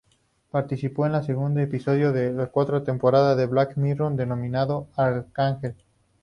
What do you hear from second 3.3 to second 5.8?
de "Black Mirror" denominado "Arkangel".